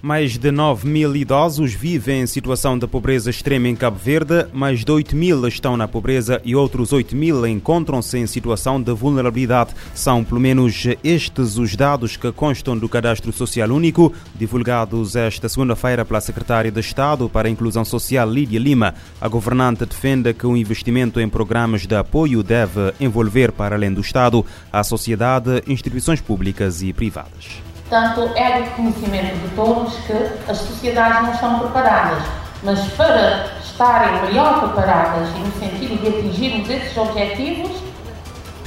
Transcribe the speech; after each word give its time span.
Mais 0.00 0.38
de 0.38 0.52
9 0.52 0.86
mil 0.86 1.16
idosos 1.16 1.74
vivem 1.74 2.20
em 2.20 2.26
situação 2.26 2.78
de 2.78 2.86
pobreza 2.86 3.30
extrema 3.30 3.66
em 3.66 3.74
Cabo 3.74 3.98
Verde, 3.98 4.46
mais 4.52 4.84
de 4.84 4.92
8 4.92 5.16
mil 5.16 5.48
estão 5.48 5.76
na 5.76 5.88
pobreza 5.88 6.40
e 6.44 6.54
outros 6.54 6.92
8 6.92 7.16
mil 7.16 7.44
encontram-se 7.44 8.16
em 8.16 8.24
situação 8.24 8.80
de 8.80 8.92
vulnerabilidade. 8.92 9.74
São 9.96 10.22
pelo 10.22 10.40
menos 10.40 10.86
estes 11.02 11.58
os 11.58 11.74
dados 11.74 12.16
que 12.16 12.30
constam 12.30 12.78
do 12.78 12.88
Cadastro 12.88 13.32
Social 13.32 13.70
Único, 13.70 14.12
divulgados 14.36 15.16
esta 15.16 15.48
segunda-feira 15.48 16.04
pela 16.04 16.20
Secretária 16.20 16.70
de 16.70 16.78
Estado 16.78 17.28
para 17.28 17.48
a 17.48 17.50
Inclusão 17.50 17.84
Social, 17.84 18.30
Lídia 18.30 18.60
Lima. 18.60 18.94
A 19.20 19.26
governante 19.26 19.84
defende 19.84 20.32
que 20.32 20.46
o 20.46 20.56
investimento 20.56 21.20
em 21.20 21.28
programas 21.28 21.88
de 21.88 21.96
apoio 21.96 22.44
deve 22.44 22.94
envolver, 23.00 23.50
para 23.50 23.74
além 23.74 23.92
do 23.92 24.00
Estado, 24.00 24.46
a 24.72 24.84
sociedade, 24.84 25.60
instituições 25.66 26.20
públicas 26.20 26.82
e 26.82 26.92
privadas. 26.92 27.67
Portanto, 27.88 28.30
é 28.36 28.60
do 28.60 28.70
conhecimento 28.76 29.34
de 29.36 29.48
todos 29.54 29.94
que 30.06 30.12
as 30.50 30.58
sociedades 30.58 31.22
não 31.22 31.32
estão 31.32 31.58
preparadas, 31.58 32.22
mas 32.62 32.80
para 32.92 33.46
estarem 33.64 34.26
melhor 34.26 34.60
preparadas 34.60 35.26
e 35.34 35.38
no 35.38 35.52
sentido 35.52 35.98
de 36.02 36.08
atingirmos 36.08 36.68
esses 36.68 36.94
objetivos, 36.98 37.70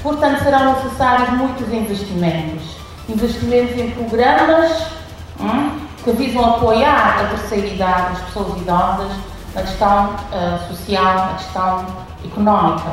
portanto, 0.01 0.41
serão 0.41 0.73
necessários 0.73 1.29
muitos 1.37 1.71
investimentos. 1.71 2.63
Investimentos 3.07 3.77
em 3.77 3.91
programas 3.91 4.87
hum, 5.39 5.79
que 6.03 6.11
visam 6.13 6.55
apoiar 6.55 7.19
a 7.19 7.27
terceira 7.35 7.67
idade, 7.67 8.13
as 8.13 8.21
pessoas 8.21 8.59
idosas, 8.59 9.11
na 9.53 9.61
questão 9.61 10.15
uh, 10.15 10.67
social, 10.67 11.13
na 11.13 11.33
questão 11.33 11.85
económica, 12.25 12.91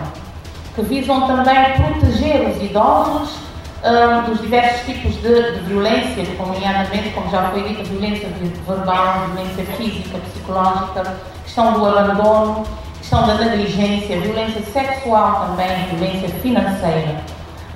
que 0.74 0.82
visam 0.82 1.26
também 1.26 1.72
proteger 1.74 2.50
os 2.50 2.62
idosos 2.62 3.47
um, 3.84 4.30
dos 4.30 4.40
diversos 4.40 4.86
tipos 4.86 5.14
de, 5.22 5.52
de 5.52 5.60
violência, 5.66 6.24
nomeadamente, 6.38 7.10
como 7.10 7.30
já 7.30 7.50
foi 7.50 7.62
dito, 7.62 7.84
violência 7.84 8.28
verbal, 8.66 9.26
violência 9.28 9.64
física, 9.76 10.18
psicológica, 10.18 11.16
questão 11.44 11.72
do 11.74 11.86
abandono, 11.86 12.64
questão 12.98 13.26
da 13.26 13.34
negligência, 13.34 14.20
violência 14.20 14.62
sexual 14.62 15.46
também, 15.46 15.86
violência 15.94 16.28
financeira. 16.40 17.20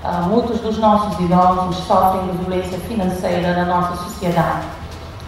Uh, 0.04 0.28
muitos 0.28 0.60
dos 0.60 0.78
nossos 0.78 1.20
idosos 1.20 1.76
sofrem 1.86 2.26
de 2.26 2.38
violência 2.38 2.78
financeira 2.80 3.54
na 3.54 3.64
nossa 3.64 4.02
sociedade 4.02 4.66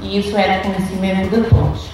e 0.00 0.18
isso 0.18 0.36
é 0.36 0.58
de 0.58 0.68
conhecimento 0.68 1.30
de 1.30 1.48
todos. 1.48 1.88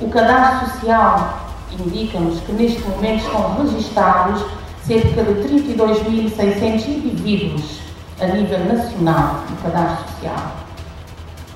O 0.00 0.08
cadastro 0.08 0.70
social 0.70 1.38
indica-nos 1.70 2.40
que 2.40 2.52
neste 2.52 2.80
momento 2.80 3.24
estão 3.24 3.56
registados 3.62 4.42
cerca 4.86 5.22
de 5.22 5.32
32.600 5.48 6.88
indivíduos 6.88 7.87
a 8.20 8.26
nível 8.26 8.58
nacional 8.64 9.44
no 9.48 9.56
cadastro 9.58 10.08
social. 10.08 10.56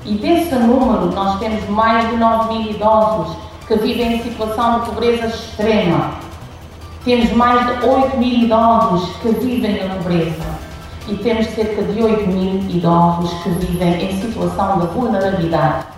E 0.04 0.14
desse 0.14 0.54
número, 0.54 1.06
nós 1.12 1.38
temos 1.38 1.68
mais 1.68 2.08
de 2.10 2.16
9 2.16 2.58
mil 2.58 2.70
idosos 2.70 3.36
que 3.66 3.76
vivem 3.76 4.16
em 4.16 4.22
situação 4.22 4.80
de 4.80 4.86
pobreza 4.86 5.26
extrema. 5.26 6.14
Temos 7.04 7.30
mais 7.32 7.66
de 7.66 7.86
8 7.86 8.16
mil 8.16 8.44
idosos 8.44 9.16
que 9.16 9.28
vivem 9.28 9.86
na 9.86 9.94
pobreza. 9.96 10.62
E 11.08 11.16
temos 11.16 11.46
cerca 11.48 11.82
de 11.82 12.02
8 12.02 12.26
mil 12.28 12.60
idosos 12.68 13.32
que 13.42 13.48
vivem 13.50 14.04
em 14.04 14.20
situação 14.20 14.80
de 14.80 14.86
vulnerabilidade. 14.88 15.91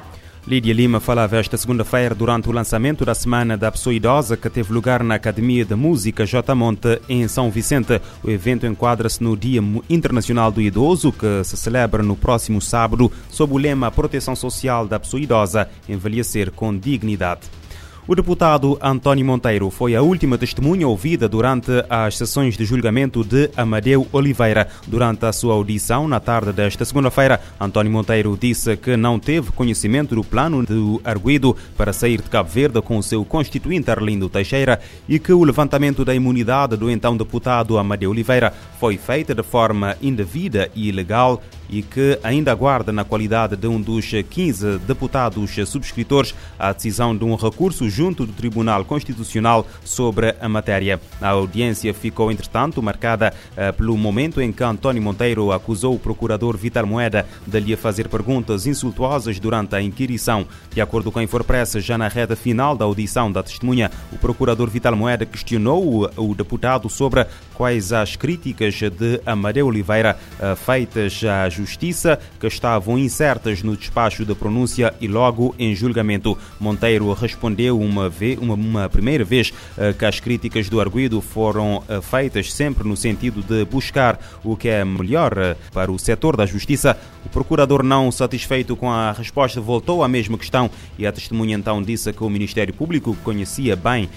Lídia 0.47 0.75
Lima 0.75 1.01
falava 1.01 1.39
esta 1.39 1.57
segunda-feira 1.57 2.15
durante 2.15 2.51
o 2.51 2.53
lançamento 2.53 3.03
da 3.03 3.15
Semana 3.15 3.57
da 3.57 3.73
Pessoa 3.73 3.95
Idosa 3.95 4.37
que 4.37 4.51
teve 4.51 4.75
lugar 4.75 5.03
na 5.03 5.15
Academia 5.15 5.65
de 5.65 5.75
Música 5.75 6.27
J. 6.27 6.55
Monte, 6.55 7.01
em 7.09 7.27
São 7.27 7.51
Vicente. 7.51 7.99
O 8.23 8.31
evento 8.31 8.67
enquadra-se 8.67 9.23
no 9.23 9.39
Dia 9.39 9.63
Internacional 9.89 10.53
do 10.53 10.61
Idoso, 10.61 11.11
que 11.11 11.43
se 11.45 11.57
celebra 11.57 12.03
no 12.03 12.15
próximo 12.15 12.61
sábado, 12.61 13.11
sob 13.31 13.55
o 13.55 13.57
lema 13.57 13.91
Proteção 13.91 14.37
Social 14.37 14.87
da 14.87 15.01
Pessoa 15.01 15.23
Idosa, 15.23 15.67
envelhecer 15.89 16.51
com 16.51 16.77
dignidade. 16.77 17.64
O 18.07 18.15
deputado 18.15 18.79
António 18.83 19.25
Monteiro 19.25 19.71
foi 19.71 19.97
a 19.97 20.03
última 20.03 20.37
testemunha 20.37 20.87
ouvida 20.87 21.27
durante 21.27 21.71
as 21.89 22.19
sessões 22.19 22.55
de 22.55 22.63
julgamento 22.67 23.25
de 23.25 23.51
Amadeu 23.57 24.07
Oliveira. 24.13 24.69
Durante 24.87 25.25
a 25.25 25.33
sua 25.33 25.55
audição, 25.55 26.07
na 26.07 26.21
tarde 26.21 26.53
desta 26.53 26.85
segunda-feira, 26.85 27.41
António 27.59 27.91
Monteiro 27.91 28.37
disse 28.39 28.77
que 28.77 28.95
não 28.95 29.19
teve 29.19 29.53
conhecimento 29.53 30.15
do 30.15 30.23
plano 30.23 30.63
do 30.63 31.01
arguido 31.03 31.57
para 31.79 31.95
sair 31.95 32.21
de 32.21 32.29
Cabo 32.29 32.51
Verde 32.51 32.83
com 32.83 32.99
o 32.99 33.03
seu 33.03 33.25
constituinte 33.25 33.91
Arlindo 33.91 34.29
Teixeira 34.29 34.81
e 35.09 35.19
que 35.19 35.33
o 35.33 35.43
levantamento 35.43 36.05
da 36.05 36.15
imunidade 36.15 36.77
do 36.77 36.91
então 36.91 37.17
deputado 37.17 37.79
Amadeu 37.79 38.11
Oliveira 38.11 38.53
foi 38.79 38.99
feito 38.99 39.35
de 39.35 39.43
forma 39.43 39.97
indevida 40.03 40.71
e 40.75 40.91
ilegal 40.91 41.43
e 41.69 41.83
que 41.83 42.19
ainda 42.23 42.53
aguarda, 42.53 42.93
na 42.93 43.05
qualidade 43.05 43.57
de 43.57 43.67
um 43.67 43.81
dos 43.81 44.11
15 44.11 44.79
deputados 44.79 45.51
subscritores, 45.67 46.35
a 46.59 46.73
decisão 46.73 47.17
de 47.17 47.25
um 47.25 47.35
recurso 47.35 47.89
junto 47.89 48.27
do 48.27 48.33
Tribunal 48.33 48.85
Constitucional 48.85 49.67
sobre 49.85 50.35
a 50.41 50.49
matéria. 50.49 51.01
A 51.21 51.29
audiência 51.31 51.93
ficou, 51.95 52.31
entretanto, 52.31 52.83
marcada 52.83 53.33
uh, 53.53 53.73
pelo 53.73 53.97
momento 53.97 54.41
em 54.41 54.53
que 54.53 54.63
António 54.63 55.03
Monteiro 55.03 55.53
acusou 55.53 55.95
o 55.95 55.99
procurador 55.99 56.57
Vital 56.57 56.87
Moeda 56.87 57.27
de 57.47 57.61
lhe 57.61 57.77
fazer 57.77 58.09
perguntas 58.09 58.67
insultuosas 58.67 59.39
durante 59.39 59.75
a 59.75 59.83
inquirição. 59.83 60.47
De 60.73 60.81
acordo 60.81 61.11
com 61.11 61.19
a 61.19 61.23
Infopress, 61.23 61.73
já 61.75 61.97
na 61.97 62.09
reta 62.09 62.37
final 62.37 62.77
da 62.77 62.85
audição 62.85 63.31
da 63.31 63.43
testemunha, 63.43 63.91
o 64.13 64.19
procurador 64.19 64.69
Vital 64.69 64.97
Moeda 64.97 65.27
questionou 65.27 66.11
o 66.17 66.35
deputado 66.35 66.89
sobre 66.89 67.27
quais 67.55 67.93
as 67.93 68.17
críticas 68.17 68.75
de 68.75 69.21
Amadeu 69.25 69.67
Oliveira 69.67 70.19
uh, 70.39 70.57
feitas 70.57 71.23
à 71.25 71.49
Justiça 71.49 72.19
que 72.39 72.47
estavam 72.47 72.99
incertas 72.99 73.63
no 73.63 73.77
despacho 73.77 74.25
de 74.25 74.35
pronúncia 74.35 74.95
e 75.01 75.09
logo 75.09 75.55
em 75.59 75.75
julgamento. 75.75 76.37
Monteiro 76.61 77.13
respondeu 77.13 77.79
uma, 77.81 78.09
vez, 78.09 78.39
uma, 78.39 78.55
uma 78.55 78.89
primeira 78.89 79.25
vez 79.25 79.51
uh, 79.51 79.95
que 79.97 80.05
as 80.05 80.21
críticas 80.21 80.69
do 80.69 80.81
arguido 80.81 81.21
foram 81.21 81.79
uh, 81.79 82.03
feitas 82.03 82.53
sempre 82.53 82.87
no 82.87 82.97
sentido 82.97 83.43
de 83.43 83.65
buscar 83.65 84.19
o 84.43 84.57
que 84.57 84.69
é 84.69 84.85
melhor 84.85 85.57
para 85.73 85.91
o 85.91 85.99
setor 85.99 86.37
da 86.37 86.47
justiça. 86.47 86.99
O 87.25 87.29
procurador, 87.29 87.83
não 87.83 88.13
satisfeito 88.13 88.77
com 88.77 88.91
a 88.91 89.13
resposta, 89.13 89.61
voltou 89.61 90.03
à 90.03 90.09
mesma 90.09 90.37
questão 90.37 90.71
e 90.99 91.07
a 91.07 91.13
testemunha 91.13 91.57
então 91.57 91.83
disse 91.83 92.13
que 92.13 92.23
o 92.23 92.29
Ministério 92.29 92.75
Público 92.75 93.17
conhecia 93.25 93.75
bem 93.75 94.11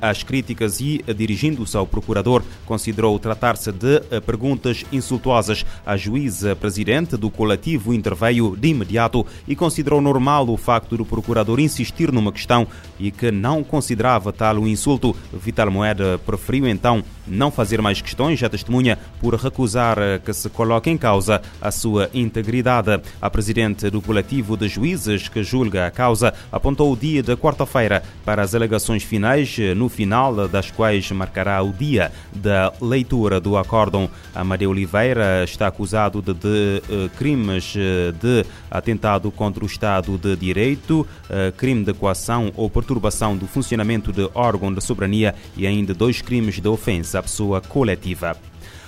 as 0.00 0.22
críticas 0.22 0.80
e, 0.80 1.04
dirigindo-se 1.14 1.76
ao 1.76 1.86
procurador, 1.86 2.42
considerou 2.64 2.83
tratar-se 3.20 3.72
de 3.72 4.00
perguntas 4.26 4.84
insultuosas. 4.92 5.64
A 5.86 5.96
juíza 5.96 6.56
presidente 6.56 7.16
do 7.16 7.30
coletivo 7.30 7.94
interveio 7.94 8.56
de 8.56 8.68
imediato 8.68 9.26
e 9.46 9.54
considerou 9.54 10.00
normal 10.00 10.48
o 10.48 10.56
facto 10.56 10.96
do 10.96 11.04
procurador 11.04 11.60
insistir 11.60 12.12
numa 12.12 12.32
questão 12.32 12.66
e 12.98 13.10
que 13.10 13.30
não 13.30 13.62
considerava 13.62 14.32
tal 14.32 14.58
o 14.58 14.68
insulto. 14.68 15.14
Vital 15.32 15.70
Moeda 15.70 16.18
preferiu 16.26 16.66
então 16.66 17.02
não 17.26 17.50
fazer 17.50 17.80
mais 17.80 18.02
questões 18.02 18.42
à 18.42 18.48
testemunha 18.48 18.98
por 19.20 19.34
recusar 19.34 19.96
que 20.24 20.32
se 20.32 20.50
coloque 20.50 20.90
em 20.90 20.98
causa 20.98 21.40
a 21.60 21.70
sua 21.70 22.10
integridade. 22.12 23.00
A 23.20 23.30
presidente 23.30 23.88
do 23.88 24.02
coletivo 24.02 24.56
de 24.56 24.68
juízes 24.68 25.28
que 25.28 25.42
julga 25.42 25.86
a 25.86 25.90
causa 25.90 26.34
apontou 26.52 26.92
o 26.92 26.96
dia 26.96 27.22
da 27.22 27.36
quarta-feira 27.36 28.02
para 28.24 28.42
as 28.42 28.54
alegações 28.54 29.02
finais, 29.02 29.56
no 29.76 29.88
final 29.88 30.48
das 30.48 30.70
quais 30.70 31.10
marcará 31.12 31.62
o 31.62 31.72
dia 31.72 32.12
da 32.34 32.73
leitura 32.80 33.40
do 33.40 33.56
acórdão. 33.56 34.08
Amadeu 34.34 34.70
Oliveira 34.70 35.44
está 35.44 35.66
acusado 35.66 36.20
de, 36.20 36.34
de 36.34 36.82
uh, 36.88 37.08
crimes 37.16 37.74
eh, 37.76 38.12
de 38.12 38.44
atentado 38.70 39.30
contra 39.30 39.62
o 39.62 39.66
Estado 39.66 40.18
de 40.18 40.36
Direito, 40.36 41.00
uh, 41.00 41.52
crime 41.56 41.84
de 41.84 41.92
coação 41.92 42.52
ou 42.56 42.68
perturbação 42.68 43.36
do 43.36 43.46
funcionamento 43.46 44.12
de 44.12 44.28
órgão 44.34 44.72
de 44.72 44.82
soberania 44.82 45.34
e 45.56 45.66
ainda 45.66 45.94
dois 45.94 46.20
crimes 46.20 46.60
de 46.60 46.68
ofensa 46.68 47.18
à 47.18 47.22
pessoa 47.22 47.60
coletiva. 47.60 48.36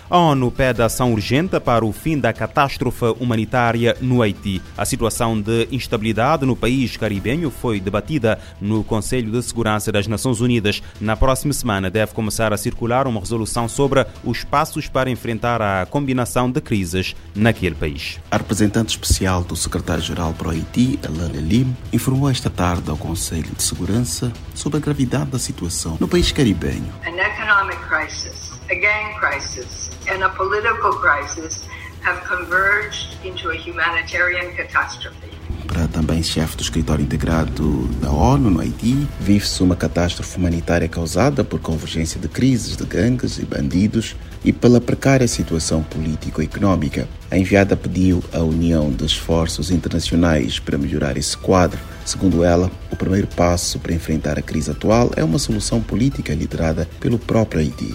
A 0.09 0.19
ONU 0.19 0.53
pede 0.53 0.83
ação 0.83 1.13
urgente 1.13 1.59
para 1.59 1.85
o 1.85 1.93
fim 1.93 2.17
da 2.17 2.33
catástrofe 2.33 3.07
humanitária 3.19 3.97
no 4.01 4.23
Haiti. 4.23 4.63
A 4.79 4.85
situação 4.85 5.41
de 5.41 5.67
instabilidade 5.73 6.47
no 6.47 6.55
país 6.55 6.97
caribenho 6.97 7.51
foi 7.51 7.81
debatida 7.81 8.39
no 8.61 8.85
Conselho 8.85 9.33
de 9.33 9.43
Segurança 9.43 9.91
das 9.91 10.07
Nações 10.07 10.41
Unidas. 10.41 10.81
Na 11.01 11.17
próxima 11.17 11.53
semana 11.53 11.91
deve 11.91 12.15
começar 12.15 12.53
a 12.53 12.57
circular 12.57 13.09
uma 13.09 13.19
resolução 13.19 13.69
sobre 13.69 14.07
os 14.23 14.45
passos 14.45 14.89
para 14.89 15.11
enfrentar 15.11 15.61
a 15.61 15.85
combinação 15.87 16.49
de 16.53 16.61
crises 16.61 17.17
naquele 17.35 17.75
país. 17.75 18.21
A 18.31 18.37
representante 18.37 18.91
especial 18.91 19.43
do 19.43 19.57
secretário-geral 19.57 20.33
para 20.35 20.49
o 20.49 20.51
Haiti, 20.53 21.01
Alane 21.05 21.41
Lim, 21.41 21.77
informou 21.93 22.31
esta 22.31 22.49
tarde 22.49 22.89
ao 22.91 22.97
Conselho 22.97 23.51
de 23.57 23.63
Segurança 23.63 24.33
sobre 24.55 24.79
a 24.79 24.81
gravidade 24.81 25.33
da 25.33 25.39
situação 25.39 25.97
no 25.99 26.07
país 26.07 26.31
caribenho. 26.31 26.93
An 27.05 27.19
economic 27.19 27.79
crisis, 27.89 28.56
a 28.71 28.75
gang 28.75 29.15
crisis, 29.19 29.91
and 30.09 30.25
a 30.25 30.29
political 30.31 30.93
crisis 30.95 31.63
have 32.03 32.21
converged 32.25 33.17
into 33.25 33.51
a 33.51 33.57
humanitarian 33.57 34.55
catastrophe. 34.57 35.17
Para 35.69 35.89
também 35.89 36.23
chefe 36.23 36.57
do 36.57 36.63
escritório 36.63 37.05
integrado 37.05 37.87
da 38.01 38.11
ONU 38.11 38.51
no 38.51 38.61
Haiti, 38.61 39.07
vive-se 39.21 39.63
uma 39.63 39.77
catástrofe 39.77 40.37
humanitária 40.39 40.89
causada 40.89 41.45
por 41.45 41.61
convergência 41.61 42.21
de 42.21 42.29
crises 42.29 42.77
de 42.77 42.85
gangues 42.85 43.39
e 43.39 43.45
bandidos 43.45 44.17
e 44.45 44.53
pela 44.53 44.81
precária 44.81 45.29
situação 45.29 45.83
político-económica. 45.83 47.07
A 47.31 47.37
enviada 47.37 47.77
pediu 47.77 48.23
a 48.33 48.39
união 48.41 48.91
de 48.91 49.05
esforços 49.05 49.71
internacionais 49.71 50.59
para 50.59 50.79
melhorar 50.79 51.17
esse 51.17 51.37
quadro. 51.37 51.79
Segundo 52.05 52.43
ela, 52.43 52.71
o 52.91 52.97
primeiro 52.97 53.27
passo 53.27 53.79
para 53.79 53.93
enfrentar 53.93 54.39
a 54.39 54.43
crise 54.43 54.71
atual 54.71 55.11
é 55.17 55.23
uma 55.23 55.39
solução 55.39 55.81
política 55.81 56.33
liderada 56.35 56.89
pelo 57.01 57.19
próprio 57.19 57.61
Haiti. 57.61 57.95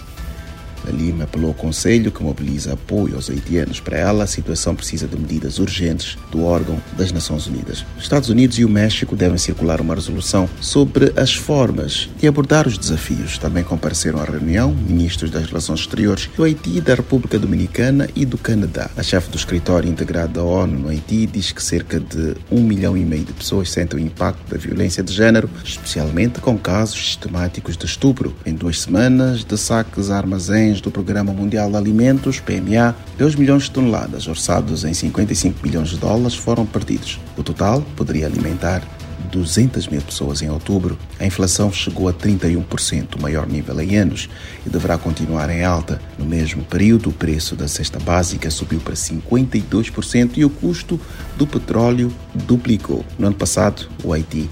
Lima 0.90 1.24
apelou 1.24 1.48
ao 1.48 1.54
Conselho, 1.54 2.10
que 2.10 2.22
mobiliza 2.22 2.72
apoio 2.72 3.16
aos 3.16 3.30
haitianos. 3.30 3.80
Para 3.80 3.98
ela, 3.98 4.24
a 4.24 4.26
situação 4.26 4.74
precisa 4.74 5.06
de 5.06 5.16
medidas 5.16 5.58
urgentes 5.58 6.16
do 6.30 6.44
órgão 6.44 6.80
das 6.96 7.12
Nações 7.12 7.46
Unidas. 7.46 7.84
Os 7.96 8.02
Estados 8.02 8.28
Unidos 8.28 8.58
e 8.58 8.64
o 8.64 8.68
México 8.68 9.14
devem 9.14 9.38
circular 9.38 9.80
uma 9.80 9.94
resolução 9.94 10.48
sobre 10.60 11.12
as 11.16 11.34
formas 11.34 12.08
de 12.18 12.26
abordar 12.26 12.66
os 12.66 12.78
desafios. 12.78 13.38
Também 13.38 13.64
compareceram 13.64 14.20
à 14.20 14.24
reunião 14.24 14.74
ministros 14.74 15.30
das 15.30 15.46
Relações 15.46 15.80
Exteriores 15.80 16.28
do 16.36 16.44
Haiti, 16.44 16.80
da 16.80 16.94
República 16.94 17.38
Dominicana 17.38 18.08
e 18.14 18.24
do 18.24 18.38
Canadá. 18.38 18.90
A 18.96 19.02
chefe 19.02 19.30
do 19.30 19.36
escritório 19.36 19.88
integrado 19.88 20.32
da 20.32 20.42
ONU 20.42 20.78
no 20.78 20.88
Haiti 20.88 21.26
diz 21.26 21.52
que 21.52 21.62
cerca 21.62 22.00
de 22.00 22.34
um 22.50 22.62
milhão 22.62 22.96
e 22.96 23.04
meio 23.04 23.24
de 23.24 23.32
pessoas 23.32 23.70
sentem 23.70 24.00
o 24.00 24.02
impacto 24.02 24.50
da 24.50 24.58
violência 24.58 25.02
de 25.02 25.12
género, 25.12 25.48
especialmente 25.64 26.40
com 26.40 26.56
casos 26.56 27.06
sistemáticos 27.06 27.76
de 27.76 27.86
estupro. 27.86 28.34
Em 28.46 28.54
duas 28.54 28.80
semanas 28.80 29.44
de 29.44 29.56
saques 29.58 30.10
a 30.10 30.16
armazéns 30.16 30.71
do 30.80 30.90
Programa 30.90 31.32
Mundial 31.32 31.70
de 31.70 31.76
Alimentos, 31.76 32.40
PMA, 32.40 32.94
2 33.18 33.34
milhões 33.34 33.64
de 33.64 33.70
toneladas, 33.70 34.26
orçados 34.26 34.84
em 34.84 34.94
55 34.94 35.60
milhões 35.62 35.90
de 35.90 35.98
dólares, 35.98 36.34
foram 36.34 36.64
perdidos. 36.64 37.20
O 37.36 37.42
total 37.42 37.82
poderia 37.96 38.26
alimentar 38.26 38.82
200 39.30 39.88
mil 39.88 40.02
pessoas 40.02 40.42
em 40.42 40.50
outubro. 40.50 40.98
A 41.18 41.26
inflação 41.26 41.72
chegou 41.72 42.08
a 42.08 42.12
31%, 42.12 43.16
o 43.16 43.22
maior 43.22 43.46
nível 43.46 43.80
em 43.80 43.96
anos, 43.96 44.28
e 44.64 44.68
deverá 44.68 44.98
continuar 44.98 45.48
em 45.50 45.64
alta. 45.64 46.00
No 46.18 46.24
mesmo 46.24 46.62
período, 46.64 47.10
o 47.10 47.12
preço 47.12 47.56
da 47.56 47.66
cesta 47.66 47.98
básica 47.98 48.50
subiu 48.50 48.80
para 48.80 48.94
52% 48.94 50.36
e 50.36 50.44
o 50.44 50.50
custo 50.50 51.00
do 51.36 51.46
petróleo 51.46 52.12
duplicou. 52.34 53.04
No 53.18 53.26
ano 53.26 53.36
passado, 53.36 53.88
o 54.04 54.12
Haiti 54.12 54.48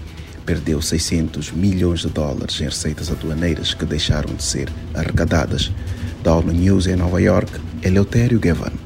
perdeu 0.47 0.81
600 0.81 1.53
milhões 1.53 2.01
de 2.01 2.09
dólares 2.09 2.61
em 2.61 2.65
receitas 2.65 3.11
aduaneiras 3.11 3.75
que 3.75 3.85
deixaram 3.85 4.35
de 4.35 4.43
ser 4.43 4.69
arrecadadas 4.95 5.71
da 6.23 6.35
ONU 6.35 6.53
News 6.53 6.87
em 6.87 6.97
Nova 6.97 7.21
York, 7.21 7.61
Eleutério 7.83 8.39
Gavan. 8.39 8.80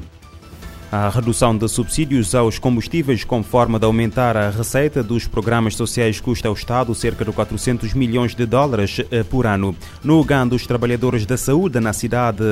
A 0.97 1.09
redução 1.09 1.57
de 1.57 1.67
subsídios 1.67 2.33
aos 2.33 2.57
combustíveis 2.57 3.25
com 3.25 3.43
forma 3.43 3.77
de 3.77 3.85
aumentar 3.85 4.37
a 4.37 4.49
receita 4.49 5.03
dos 5.03 5.27
programas 5.27 5.75
sociais 5.75 6.21
custa 6.21 6.47
ao 6.47 6.53
Estado 6.53 6.95
cerca 6.95 7.25
de 7.25 7.33
400 7.33 7.93
milhões 7.93 8.33
de 8.33 8.45
dólares 8.45 9.01
eh, 9.11 9.21
por 9.21 9.45
ano. 9.45 9.75
No 10.01 10.21
Uganda, 10.21 10.55
os 10.55 10.65
trabalhadores 10.65 11.25
da 11.25 11.35
saúde 11.35 11.81
na 11.81 11.91
cidade 11.91 12.45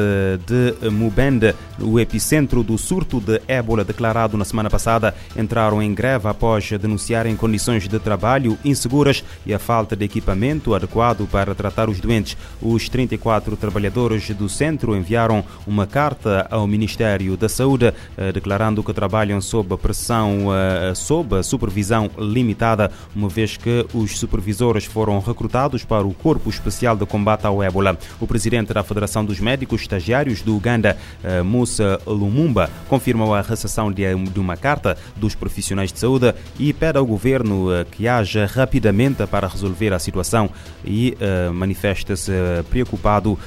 de 0.46 0.90
Mubende, 0.90 1.56
o 1.80 1.98
epicentro 1.98 2.64
do 2.64 2.78
surto 2.78 3.22
de 3.22 3.42
ébola 3.48 3.86
declarado 3.86 4.38
na 4.38 4.44
semana 4.44 4.70
passada, 4.70 5.16
entraram 5.38 5.82
em 5.82 5.94
greve 5.94 6.28
após 6.28 6.70
denunciarem 6.70 7.38
condições 7.38 7.88
de 7.88 7.98
trabalho 7.98 8.60
inseguras 8.66 9.24
e 9.46 9.54
a 9.54 9.60
falta 9.60 9.96
de 9.96 10.04
equipamento 10.04 10.76
adequado 10.76 11.26
para 11.32 11.56
tratar 11.56 11.90
os 11.90 12.02
doentes. 12.02 12.36
Os 12.62 12.90
34 12.90 13.56
trabalhadores 13.56 14.30
do 14.32 14.50
centro 14.50 14.98
enviaram 14.98 15.46
uma 15.66 15.88
carta 15.88 16.46
ao 16.52 16.68
Ministério 16.68 17.38
da 17.38 17.48
Saúde 17.48 17.94
eh, 18.18 18.33
declarando 18.34 18.84
que 18.84 18.92
trabalham 18.92 19.40
sob 19.40 19.78
pressão, 19.78 20.48
uh, 20.48 20.96
sob 20.96 21.42
supervisão 21.44 22.10
limitada, 22.18 22.92
uma 23.16 23.30
vez 23.30 23.56
que 23.56 23.86
os 23.94 24.18
supervisores 24.20 24.86
foram 24.86 25.20
recrutados 25.20 25.86
para 25.86 26.06
o 26.06 26.14
Corpo 26.14 26.50
Especial 26.50 26.98
de 26.98 27.06
Combate 27.06 27.46
ao 27.46 27.62
Ébola. 27.62 27.98
O 28.20 28.28
presidente 28.28 28.74
da 28.74 28.84
Federação 28.84 29.24
dos 29.24 29.40
Médicos 29.40 29.82
Estagiários 29.82 30.42
do 30.42 30.56
Uganda, 30.56 30.98
uh, 31.24 31.44
Musa 31.44 32.02
Lumumba, 32.06 32.70
confirmou 32.90 33.34
a 33.34 33.42
recepção 33.42 33.92
de, 33.92 34.04
uma 34.36 34.58
carta 34.58 34.98
dos 35.16 35.36
profissionais 35.36 35.94
de 35.94 36.00
saúde 36.00 36.34
e 36.60 36.74
pede 36.74 36.98
ao 36.98 37.06
governo 37.06 37.70
uh, 37.70 37.86
que 37.86 38.08
haja 38.08 38.46
rapidamente 38.46 39.26
para 39.28 39.48
resolver 39.48 39.94
a 39.94 40.00
situação 40.00 40.50
e 40.84 41.16
manifesta-se 41.54 42.32
preocupado 42.70 43.38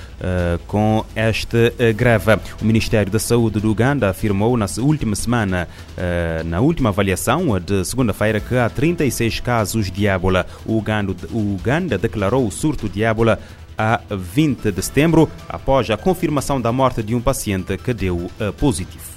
com 0.66 1.04
esta 1.14 1.72
greve. 1.94 2.38
O 2.60 2.64
Ministério 2.64 3.10
da 3.10 3.18
Saúde 3.18 3.60
do 3.60 3.70
Uganda 3.70 4.08
afirmou 4.10 4.56
na 4.56 4.68
última 4.78 5.14
semana, 5.14 5.68
eh, 5.96 6.42
na 6.44 6.60
última 6.60 6.90
avaliação 6.90 7.58
de 7.60 7.84
segunda-feira, 7.84 8.40
que 8.40 8.56
há 8.56 8.68
36 8.68 9.40
casos 9.40 9.90
de 9.90 10.06
ébola. 10.06 10.46
O 10.64 10.76
Uganda, 10.76 11.14
o 11.30 11.54
Uganda 11.54 11.98
declarou 11.98 12.46
o 12.46 12.50
surto 12.50 12.88
de 12.88 13.02
ébola 13.02 13.38
a 13.76 14.00
20 14.10 14.72
de 14.72 14.82
setembro, 14.82 15.28
após 15.48 15.90
a 15.90 15.96
confirmação 15.96 16.60
da 16.60 16.72
morte 16.72 17.02
de 17.02 17.14
um 17.14 17.20
paciente 17.20 17.76
que 17.76 17.92
deu 17.92 18.30
eh, 18.40 18.52
positivo. 18.52 19.16